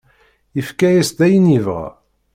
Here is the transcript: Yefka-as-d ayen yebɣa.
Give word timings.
Yefka-as-d 0.55 1.19
ayen 1.25 1.51
yebɣa. 1.53 1.87